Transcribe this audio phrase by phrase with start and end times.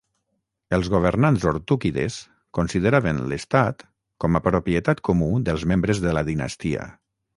[0.77, 2.17] Els governants ortúkides
[2.59, 3.85] consideraven l'estat
[4.25, 6.89] com a propietat comú dels membres de la dinastia.